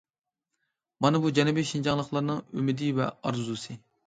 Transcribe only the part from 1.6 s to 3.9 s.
شىنجاڭلىقلارنىڭ ئۈمىدى ۋە ئارزۇسى!